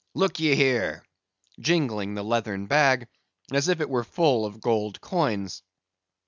Look 0.15 0.39
ye 0.39 0.55
here!" 0.55 1.05
jingling 1.59 2.15
the 2.15 2.23
leathern 2.23 2.65
bag, 2.65 3.07
as 3.53 3.67
if 3.67 3.79
it 3.81 3.87
were 3.87 4.03
full 4.03 4.47
of 4.47 4.59
gold 4.59 4.99
coins. 4.99 5.61